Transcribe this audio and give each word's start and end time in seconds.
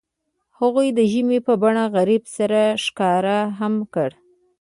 هغوی 0.59 0.87
د 0.97 0.99
ژمنې 1.11 1.39
په 1.47 1.53
بڼه 1.61 1.83
غروب 1.95 2.23
سره 2.37 2.59
ښکاره 2.83 3.39
هم 3.59 3.73
کړه. 3.93 4.17